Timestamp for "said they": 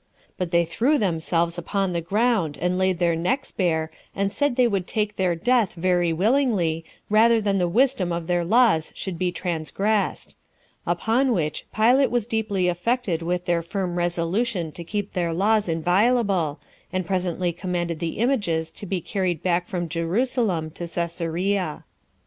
4.33-4.67